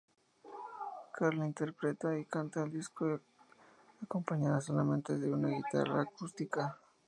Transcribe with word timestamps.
Carla 1.13 1.45
interpreta 1.45 2.17
y 2.17 2.25
canta 2.25 2.63
el 2.63 2.71
disco 2.71 3.19
acompañada 4.01 4.59
solamente 4.59 5.15
de 5.19 5.31
una 5.31 5.49
guitarra 5.49 6.01
acústica. 6.01 6.75